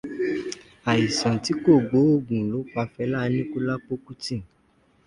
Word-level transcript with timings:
Àìsàn 0.91 1.35
tí 1.43 1.53
kò 1.63 1.73
gbóògun 1.87 2.43
ló 2.51 2.59
pa 2.73 2.81
Fẹlá 2.93 3.17
Aníkúlápó 3.25 3.93
Kútì 4.05 4.35